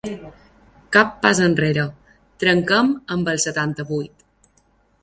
[0.95, 1.85] Cap pas enrere,
[2.45, 4.31] trenquem amb el setanta-vuit!